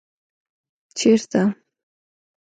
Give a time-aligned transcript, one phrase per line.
[0.89, 1.41] ـ چېرته؟